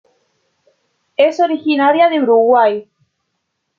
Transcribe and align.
Es 1.15 1.39
originaria 1.39 2.09
de 2.09 2.19
Uruguay. 2.23 2.89